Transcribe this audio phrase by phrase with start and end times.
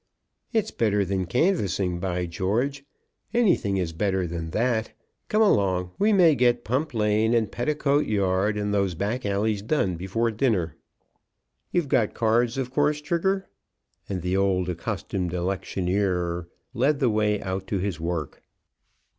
[0.51, 1.99] "It's better than canvassing.
[1.99, 2.83] By George,
[3.35, 4.93] anything is better than that.
[5.29, 5.91] Come along.
[5.99, 10.75] We may get Pump Lane, and Petticoat Yard, and those back alleys done before dinner.
[11.71, 13.47] You've got cards, of course, Trigger."
[14.09, 18.41] And the old, accustomed electioneerer led the way out to his work.